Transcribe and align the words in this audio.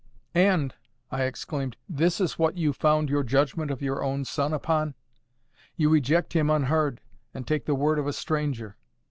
"And," 0.33 0.73
I 1.11 1.25
exclaimed, 1.25 1.77
"this 1.87 2.19
is 2.19 2.39
what 2.39 2.57
you 2.57 2.73
found 2.73 3.07
your 3.07 3.21
judgment 3.21 3.69
of 3.69 3.83
your 3.83 4.03
own 4.03 4.25
son 4.25 4.51
upon! 4.51 4.95
You 5.75 5.91
reject 5.91 6.33
him 6.33 6.49
unheard, 6.49 7.01
and 7.35 7.45
take 7.45 7.65
the 7.65 7.75
word 7.75 7.99
of 7.99 8.07
a 8.07 8.13
stranger! 8.13 8.77